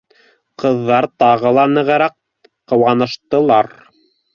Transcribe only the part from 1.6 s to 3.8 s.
нығыраҡ ҡыуаныштылар.